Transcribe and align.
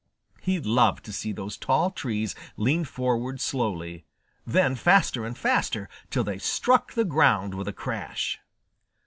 He 0.41 0.59
loved 0.59 1.05
to 1.05 1.13
see 1.13 1.31
those 1.31 1.57
tall 1.59 1.91
trees 1.91 2.33
lean 2.57 2.85
forward 2.85 3.39
slowly, 3.39 4.03
then 4.47 4.73
faster 4.73 5.25
and 5.25 5.37
faster, 5.37 5.87
till 6.09 6.23
they 6.23 6.39
struck 6.39 6.93
the 6.93 7.05
ground 7.05 7.53
with 7.53 7.67
a 7.67 7.71
crash. 7.73 8.39